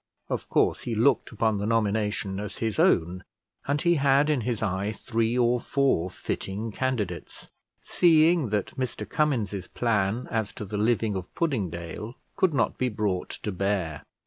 [0.29, 3.23] Of course he looked upon the nomination as his own,
[3.67, 9.67] and he had in his eye three or four fitting candidates, seeing that Mr Cummins's
[9.67, 14.01] plan as to the living of Puddingdale could not be brought to bear.